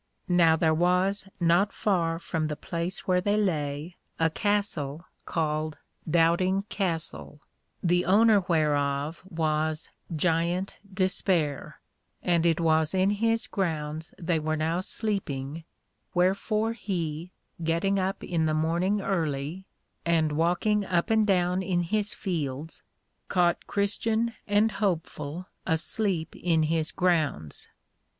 Now 0.27 0.55
there 0.55 0.73
was 0.73 1.27
not 1.39 1.71
far 1.71 2.17
from 2.17 2.47
the 2.47 2.55
place 2.55 3.05
where 3.05 3.21
they 3.21 3.37
lay, 3.37 3.97
a 4.19 4.31
Castle 4.31 5.05
called 5.25 5.77
Doubting 6.09 6.63
Castle, 6.69 7.39
the 7.83 8.05
owner 8.05 8.39
whereof 8.47 9.21
was 9.29 9.91
Giant 10.15 10.79
Despair, 10.91 11.79
and 12.23 12.47
it 12.47 12.59
was 12.59 12.95
in 12.95 13.11
his 13.11 13.45
grounds 13.45 14.15
they 14.17 14.39
were 14.39 14.55
now 14.57 14.79
sleeping: 14.79 15.65
wherefore 16.15 16.73
he, 16.73 17.31
getting 17.63 17.99
up 17.99 18.23
in 18.23 18.45
the 18.45 18.55
morning 18.55 19.01
early, 19.03 19.67
and 20.03 20.31
walking 20.31 20.83
up 20.83 21.11
and 21.11 21.27
down 21.27 21.61
in 21.61 21.81
his 21.81 22.11
fields, 22.15 22.81
caught 23.27 23.67
Christian 23.67 24.33
and 24.47 24.71
Hopeful 24.71 25.45
asleep 25.67 26.35
in 26.35 26.63
his 26.63 26.91
grounds. 26.91 27.67